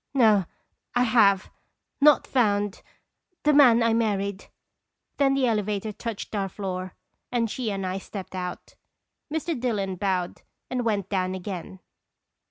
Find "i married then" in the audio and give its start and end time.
3.83-5.35